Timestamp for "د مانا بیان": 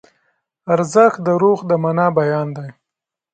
1.69-2.47